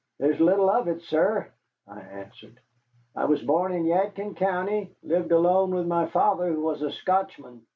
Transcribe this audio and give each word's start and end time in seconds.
"There 0.17 0.31
is 0.31 0.39
little 0.39 0.67
of 0.67 0.87
it, 0.87 0.99
sir," 1.03 1.51
I 1.87 1.99
answered. 1.99 2.59
"I 3.15 3.25
was 3.25 3.43
born 3.43 3.71
in 3.71 3.83
the 3.83 3.89
Yadkin 3.91 4.33
country, 4.35 4.95
lived 5.03 5.31
alone 5.31 5.75
with 5.75 5.85
my 5.85 6.07
father, 6.07 6.51
who 6.51 6.59
was 6.61 6.81
a 6.81 6.89
Scotchman. 6.89 7.61